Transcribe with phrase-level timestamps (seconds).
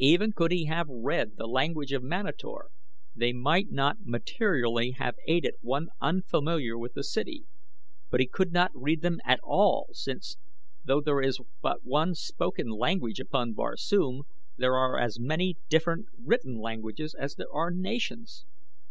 [0.00, 2.66] Even could he have read the language of Manator
[3.16, 7.46] they might not materially have aided one unfamiliar with the city;
[8.10, 10.36] but he could not read them at all since,
[10.84, 14.24] though there is but one spoken language upon Barsoom,
[14.58, 18.44] there are as many different written languages as there are nations.